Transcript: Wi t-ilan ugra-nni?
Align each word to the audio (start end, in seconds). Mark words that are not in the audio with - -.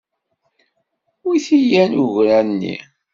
Wi 1.25 1.37
t-ilan 1.45 1.93
ugra-nni? 2.03 2.75